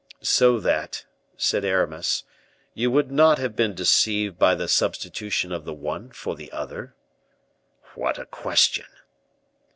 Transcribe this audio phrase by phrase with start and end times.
[0.23, 1.05] "So that,"
[1.37, 2.23] said Aramis,
[2.73, 6.95] "you would not have been deceived by the substitution of the one for the other?"
[7.93, 8.87] "What a question!"